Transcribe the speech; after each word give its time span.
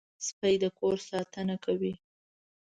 سپي 0.25 0.53
د 0.61 0.63
کور 0.79 0.95
ساتنه 1.09 1.55
کوي. 1.65 1.93